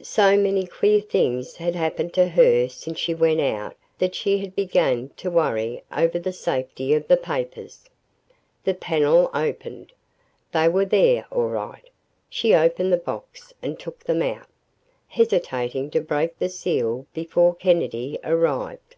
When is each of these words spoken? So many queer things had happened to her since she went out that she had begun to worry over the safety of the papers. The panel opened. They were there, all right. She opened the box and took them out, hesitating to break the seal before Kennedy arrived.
So 0.00 0.38
many 0.38 0.66
queer 0.66 1.02
things 1.02 1.56
had 1.56 1.74
happened 1.74 2.14
to 2.14 2.28
her 2.28 2.66
since 2.66 2.98
she 2.98 3.12
went 3.14 3.42
out 3.42 3.76
that 3.98 4.14
she 4.14 4.38
had 4.38 4.56
begun 4.56 5.10
to 5.18 5.30
worry 5.30 5.84
over 5.94 6.18
the 6.18 6.32
safety 6.32 6.94
of 6.94 7.06
the 7.08 7.18
papers. 7.18 7.84
The 8.64 8.72
panel 8.72 9.28
opened. 9.34 9.92
They 10.50 10.66
were 10.66 10.86
there, 10.86 11.26
all 11.30 11.48
right. 11.50 11.90
She 12.30 12.54
opened 12.54 12.90
the 12.90 12.96
box 12.96 13.52
and 13.60 13.78
took 13.78 13.98
them 14.02 14.22
out, 14.22 14.48
hesitating 15.08 15.90
to 15.90 16.00
break 16.00 16.38
the 16.38 16.48
seal 16.48 17.04
before 17.12 17.54
Kennedy 17.54 18.18
arrived. 18.24 18.96